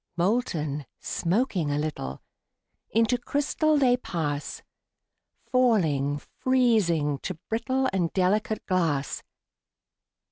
Molten, 0.17 0.87
smoking 0.99 1.69
a 1.69 1.77
little, 1.77 2.23
Into 2.89 3.19
crystal 3.19 3.77
they 3.77 3.97
pass; 3.97 4.63
Falling, 5.51 6.17
freezing, 6.39 7.19
to 7.19 7.35
brittle 7.49 7.87
And 7.93 8.11
delicate 8.11 8.65
glass. 8.65 9.21